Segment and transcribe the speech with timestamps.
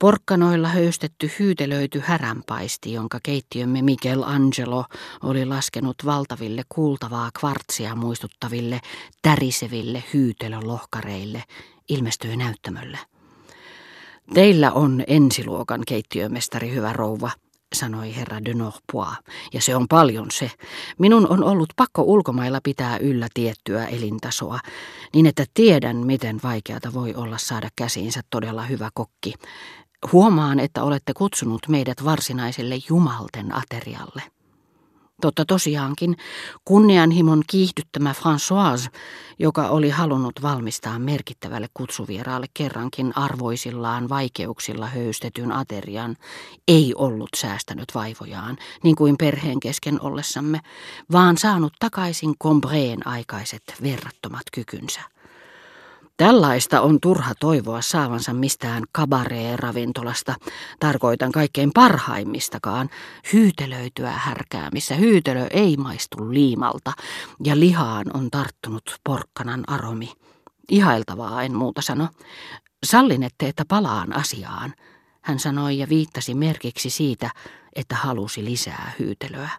[0.00, 4.84] Porkkanoilla höystetty hyytelöity häränpaisti, jonka keittiömme Michelangelo
[5.22, 8.80] oli laskenut valtaville kuultavaa kvartsia muistuttaville
[9.22, 11.44] täriseville hyytelölohkareille,
[11.88, 12.98] ilmestyi näyttämölle.
[14.34, 17.30] Teillä on ensiluokan keittiömestari, hyvä rouva,
[17.74, 19.16] sanoi herra de Norpois,
[19.52, 20.50] ja se on paljon se.
[20.98, 24.58] Minun on ollut pakko ulkomailla pitää yllä tiettyä elintasoa,
[25.14, 29.34] niin että tiedän, miten vaikeata voi olla saada käsiinsä todella hyvä kokki.
[30.12, 34.22] Huomaan, että olette kutsunut meidät varsinaiselle jumalten aterialle.
[35.20, 36.16] Totta tosiaankin,
[36.64, 38.90] kunnianhimon kiihdyttämä Françoise,
[39.38, 46.16] joka oli halunnut valmistaa merkittävälle kutsuvieraalle kerrankin arvoisillaan vaikeuksilla höystetyn aterian,
[46.68, 50.60] ei ollut säästänyt vaivojaan, niin kuin perheen kesken ollessamme,
[51.12, 55.00] vaan saanut takaisin Combreen aikaiset verrattomat kykynsä.
[56.20, 60.34] Tällaista on turha toivoa saavansa mistään kabaree-ravintolasta,
[60.80, 62.90] tarkoitan kaikkein parhaimmistakaan,
[63.32, 66.92] hyytelöityä härkää, missä hyytelö ei maistu liimalta
[67.44, 70.12] ja lihaan on tarttunut porkkanan aromi.
[70.70, 72.08] Ihailtavaa en muuta sano.
[72.84, 74.74] Sallinette, että palaan asiaan,
[75.20, 77.30] hän sanoi ja viittasi merkiksi siitä,
[77.76, 79.50] että halusi lisää hyytelöä.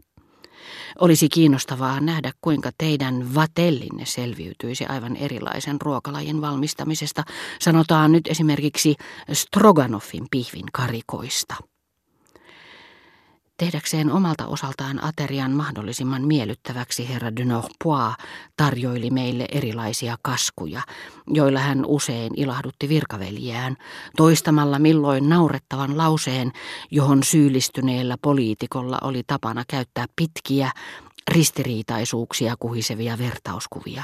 [1.00, 7.24] Olisi kiinnostavaa nähdä, kuinka teidän vatellinne selviytyisi aivan erilaisen ruokalajin valmistamisesta,
[7.60, 8.96] sanotaan nyt esimerkiksi
[9.34, 11.71] Stroganoffin pihvin karikoista.
[13.62, 18.16] Tehdäkseen omalta osaltaan aterian mahdollisimman miellyttäväksi herra de Norpois
[18.58, 20.82] tarjoili meille erilaisia kaskuja,
[21.28, 23.78] joilla hän usein ilahdutti virkaveljään,
[24.18, 26.52] toistamalla milloin naurettavan lauseen,
[26.92, 30.72] johon syyllistyneellä poliitikolla oli tapana käyttää pitkiä,
[31.32, 34.04] ristiriitaisuuksia kuhisevia vertauskuvia.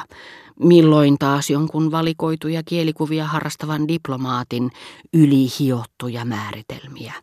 [0.59, 4.71] Milloin taas jonkun valikoituja kielikuvia harrastavan diplomaatin
[5.13, 7.13] ylihiottuja määritelmiä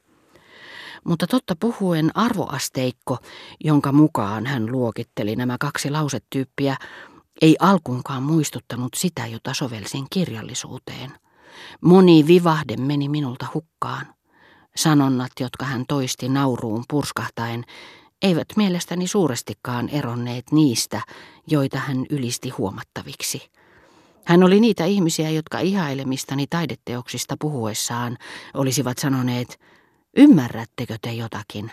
[1.05, 3.19] mutta totta puhuen arvoasteikko,
[3.65, 6.77] jonka mukaan hän luokitteli nämä kaksi lausetyyppiä,
[7.43, 11.13] ei alkuunkaan muistuttanut sitä, jota sovelsin kirjallisuuteen.
[11.81, 14.07] Moni vivahde meni minulta hukkaan.
[14.77, 17.65] Sanonnat, jotka hän toisti nauruun purskahtaen,
[18.23, 21.03] eivät mielestäni suurestikaan eronneet niistä,
[21.47, 23.51] joita hän ylisti huomattaviksi.
[24.25, 28.19] Hän oli niitä ihmisiä, jotka ihailemistani taideteoksista puhuessaan
[28.55, 29.59] olisivat sanoneet–
[30.17, 31.71] Ymmärrättekö te jotakin?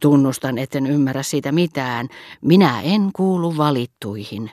[0.00, 2.08] Tunnustan, etten ymmärrä siitä mitään.
[2.40, 4.50] Minä en kuulu valittuihin.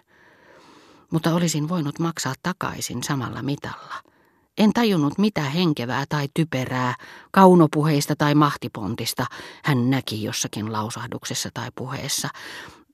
[1.12, 3.94] Mutta olisin voinut maksaa takaisin samalla mitalla.
[4.58, 6.96] En tajunnut mitä henkevää tai typerää,
[7.32, 9.26] kaunopuheista tai mahtipontista
[9.64, 12.30] hän näki jossakin lausahduksessa tai puheessa.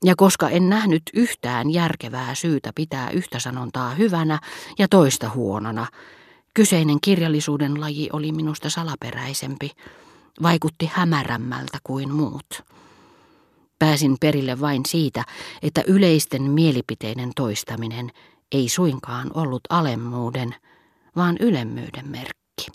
[0.04, 4.38] Ja koska en nähnyt yhtään järkevää syytä pitää yhtä sanontaa hyvänä
[4.78, 5.86] ja toista huonona,
[6.54, 9.70] kyseinen kirjallisuuden laji oli minusta salaperäisempi
[10.42, 12.62] vaikutti hämärämmältä kuin muut.
[13.78, 15.24] Pääsin perille vain siitä,
[15.62, 18.10] että yleisten mielipiteiden toistaminen
[18.52, 20.54] ei suinkaan ollut alemmuuden,
[21.16, 22.66] vaan ylemmyyden merkki.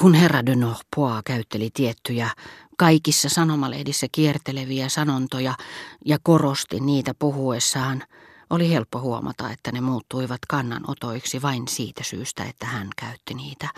[0.00, 2.30] Kun herra de Norpois käytteli tiettyjä
[2.78, 5.54] kaikissa sanomalehdissä kierteleviä sanontoja
[6.04, 8.02] ja korosti niitä puhuessaan,
[8.50, 13.68] oli helppo huomata, että ne muuttuivat kannanotoiksi vain siitä syystä, että hän käytti niitä,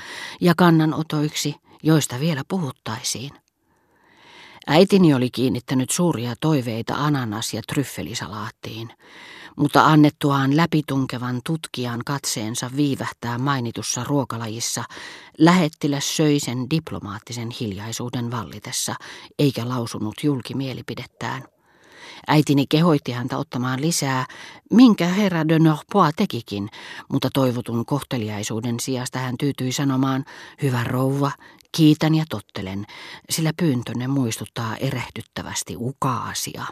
[0.40, 3.30] ja kannanotoiksi, joista vielä puhuttaisiin.
[4.66, 8.90] Äitini oli kiinnittänyt suuria toiveita ananas- ja tryffelisalaattiin,
[9.56, 14.84] mutta annettuaan läpitunkevan tutkijan katseensa viivähtää mainitussa ruokalajissa,
[15.38, 18.94] lähettiläs söi sen diplomaattisen hiljaisuuden vallitessa,
[19.38, 21.57] eikä lausunut julkimielipidettään.
[22.26, 24.26] Äitini kehoitti häntä ottamaan lisää,
[24.70, 26.68] minkä herra de Norpois tekikin,
[27.12, 30.24] mutta toivotun kohteliaisuuden sijasta hän tyytyi sanomaan,
[30.62, 31.30] hyvä rouva,
[31.72, 32.86] kiitän ja tottelen,
[33.30, 36.64] sillä pyyntönne muistuttaa erehdyttävästi ukaasia.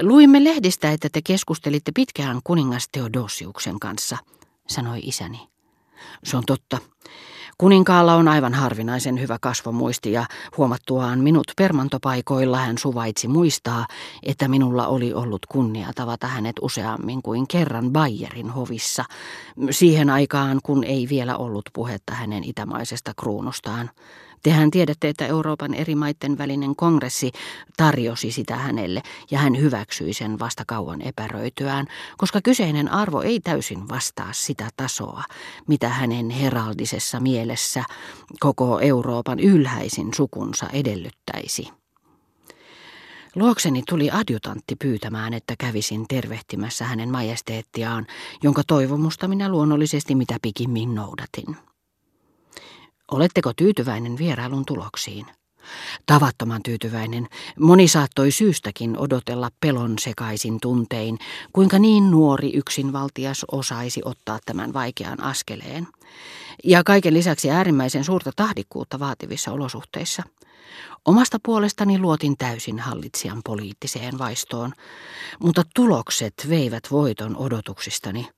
[0.00, 4.18] Luimme lehdistä, että te keskustelitte pitkään kuningas Theodosiuksen kanssa,
[4.68, 5.48] sanoi isäni.
[6.24, 6.78] Se on totta.
[7.58, 10.26] Kuninkaalla on aivan harvinaisen hyvä kasvomuisti ja
[10.56, 13.86] huomattuaan minut permantopaikoilla hän suvaitsi muistaa,
[14.22, 19.04] että minulla oli ollut kunnia tavata hänet useammin kuin kerran Bayerin hovissa,
[19.70, 23.90] siihen aikaan kun ei vielä ollut puhetta hänen itämaisesta kruunustaan.
[24.46, 27.32] Tehän tiedätte, että Euroopan eri maiden välinen kongressi
[27.76, 31.86] tarjosi sitä hänelle ja hän hyväksyi sen vasta kauan epäröityään,
[32.18, 35.22] koska kyseinen arvo ei täysin vastaa sitä tasoa,
[35.68, 37.84] mitä hänen heraldisessa mielessä
[38.40, 41.68] koko Euroopan ylhäisin sukunsa edellyttäisi.
[43.34, 48.06] Luokseni tuli adjutantti pyytämään, että kävisin tervehtimässä hänen majesteettiaan,
[48.42, 51.56] jonka toivomusta minä luonnollisesti mitä pikimmin noudatin.
[53.10, 55.26] Oletteko tyytyväinen vierailun tuloksiin?
[56.06, 57.26] Tavattoman tyytyväinen,
[57.60, 61.18] moni saattoi syystäkin odotella pelon sekaisin tuntein,
[61.52, 65.86] kuinka niin nuori yksinvaltias osaisi ottaa tämän vaikean askeleen.
[66.64, 70.22] Ja kaiken lisäksi äärimmäisen suurta tahdikkuutta vaativissa olosuhteissa.
[71.04, 74.72] Omasta puolestani luotin täysin hallitsijan poliittiseen vaistoon,
[75.38, 78.28] mutta tulokset veivät voiton odotuksistani.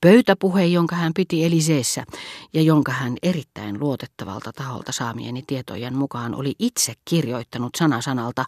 [0.00, 2.04] Pöytäpuhe, jonka hän piti Eliseessä
[2.52, 8.44] ja jonka hän erittäin luotettavalta taholta saamieni tietojen mukaan oli itse kirjoittanut sanasanalta,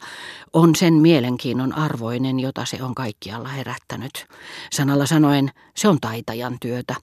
[0.52, 4.26] on sen mielenkiinnon arvoinen, jota se on kaikkialla herättänyt.
[4.72, 6.94] Sanalla sanoen, se on taitajan työtä.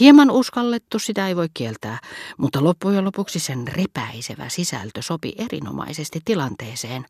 [0.00, 1.98] Hieman uskallettu, sitä ei voi kieltää,
[2.38, 7.06] mutta loppujen lopuksi sen repäisevä sisältö sopi erinomaisesti tilanteeseen.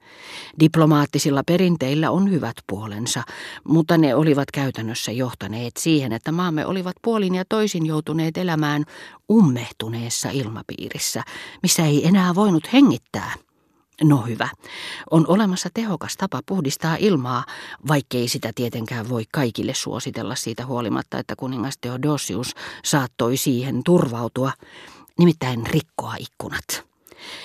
[0.61, 3.23] Diplomaattisilla perinteillä on hyvät puolensa,
[3.65, 8.85] mutta ne olivat käytännössä johtaneet siihen, että maamme maamme olivat puolin ja toisin joutuneet elämään
[9.33, 11.23] ummehtuneessa ilmapiirissä,
[11.63, 13.35] missä ei enää voinut hengittää.
[14.03, 14.49] No hyvä,
[15.11, 17.45] on olemassa tehokas tapa puhdistaa ilmaa,
[17.89, 22.55] vaikkei sitä tietenkään voi kaikille suositella siitä huolimatta, että kuningas Theodosius
[22.85, 24.53] saattoi siihen turvautua,
[25.19, 26.87] nimittäin rikkoa ikkunat.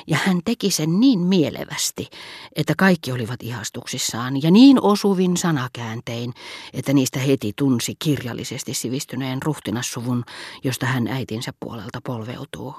[0.07, 2.07] Ja hän teki sen niin mielevästi,
[2.56, 6.33] että kaikki olivat ihastuksissaan ja niin osuvin sanakääntein,
[6.73, 10.23] että niistä heti tunsi kirjallisesti sivistyneen ruhtinassuvun,
[10.63, 12.75] josta hän äitinsä puolelta polveutuu.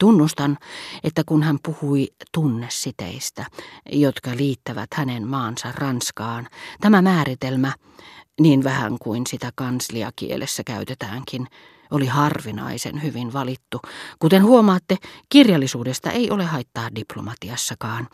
[0.00, 0.58] Tunnustan,
[1.04, 3.46] että kun hän puhui tunnesiteistä,
[3.92, 6.48] jotka liittävät hänen maansa Ranskaan,
[6.80, 7.72] tämä määritelmä,
[8.40, 11.46] niin vähän kuin sitä kansliakielessä käytetäänkin,
[11.90, 13.80] oli harvinaisen hyvin valittu.
[14.18, 14.96] Kuten huomaatte,
[15.28, 18.08] kirjallisuudesta ei ole haittaa diplomatiassakaan,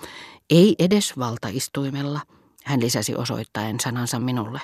[0.51, 2.21] ei edes valtaistuimella,
[2.65, 4.61] hän lisäsi osoittaen sanansa minulle.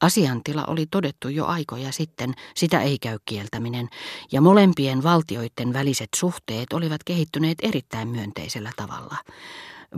[0.00, 3.88] Asiantila oli todettu jo aikoja sitten, sitä ei käy kieltäminen,
[4.32, 9.16] ja molempien valtioiden väliset suhteet olivat kehittyneet erittäin myönteisellä tavalla.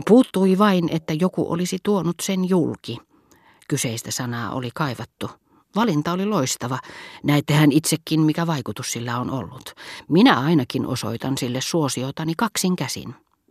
[0.07, 2.97] Puuttui vain, että joku olisi tuonut sen julki.
[3.67, 5.29] Kyseistä sanaa oli kaivattu.
[5.75, 6.79] Valinta oli loistava.
[7.23, 9.73] Näettehän itsekin, mikä vaikutus sillä on ollut.
[10.09, 13.15] Minä ainakin osoitan sille suosiotani kaksin käsin.